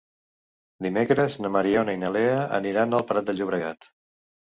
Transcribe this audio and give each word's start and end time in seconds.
Dimecres 0.85 1.35
na 1.45 1.51
Mariona 1.55 1.95
i 1.97 1.99
na 2.05 2.09
Lea 2.15 2.39
aniran 2.61 2.97
al 3.01 3.05
Prat 3.13 3.29
de 3.29 3.37
Llobregat. 3.41 3.87